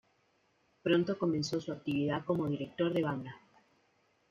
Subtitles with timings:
[0.81, 3.35] Pronto comenzó su actividad como director de banda.